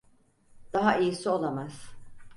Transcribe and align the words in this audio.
Daha 0.73 0.97
iyisi 0.99 1.29
olamaz. 1.29 1.91